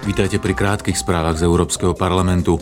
[0.00, 2.56] Vítajte pri krátkých správach z Európskeho parlamentu.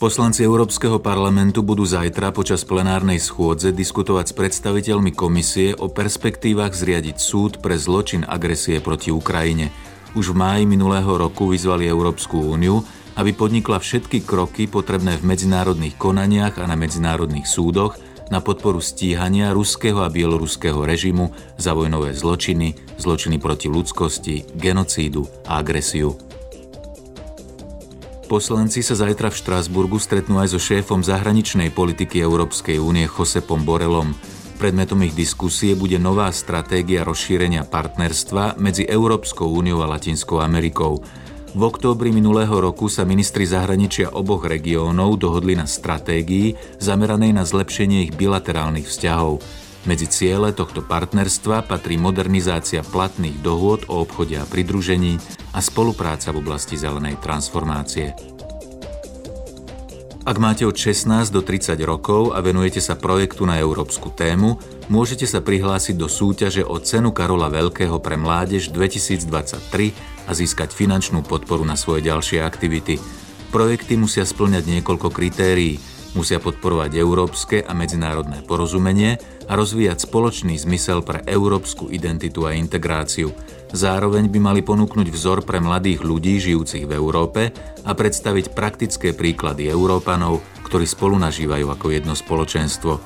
[0.00, 7.20] Poslanci Európskeho parlamentu budú zajtra počas plenárnej schôdze diskutovať s predstaviteľmi komisie o perspektívach zriadiť
[7.20, 9.68] súd pre zločin agresie proti Ukrajine.
[10.16, 12.80] Už v máji minulého roku vyzvali Európsku úniu,
[13.20, 18.00] aby podnikla všetky kroky potrebné v medzinárodných konaniach a na medzinárodných súdoch
[18.32, 25.60] na podporu stíhania ruského a bieloruského režimu za vojnové zločiny, zločiny proti ľudskosti, genocídu a
[25.60, 26.16] agresiu.
[28.32, 34.16] Poslanci sa zajtra v Štrásburgu stretnú aj so šéfom zahraničnej politiky Európskej únie Josepom Borelom.
[34.56, 41.04] Predmetom ich diskusie bude nová stratégia rozšírenia partnerstva medzi Európskou úniou a Latinskou Amerikou.
[41.52, 48.08] V októbri minulého roku sa ministri zahraničia oboch regiónov dohodli na stratégii zameranej na zlepšenie
[48.08, 49.44] ich bilaterálnych vzťahov.
[49.84, 55.20] Medzi ciele tohto partnerstva patrí modernizácia platných dohôd o obchode a pridružení,
[55.52, 58.16] a spolupráca v oblasti zelenej transformácie.
[60.22, 64.54] Ak máte od 16 do 30 rokov a venujete sa projektu na európsku tému,
[64.86, 71.24] môžete sa prihlásiť do súťaže o cenu Karola Veľkého pre mládež 2023 a získať finančnú
[71.26, 72.98] podporu na svoje ďalšie aktivity.
[73.52, 75.76] Projekty musia splňať niekoľko kritérií.
[76.12, 79.16] Musia podporovať európske a medzinárodné porozumenie
[79.48, 83.32] a rozvíjať spoločný zmysel pre európsku identitu a integráciu.
[83.72, 87.56] Zároveň by mali ponúknuť vzor pre mladých ľudí žijúcich v Európe
[87.88, 93.00] a predstaviť praktické príklady Európanov, ktorí spolu nažívajú ako jedno spoločenstvo.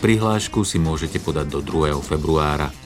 [0.00, 1.92] Prihlášku si môžete podať do 2.
[2.00, 2.85] februára.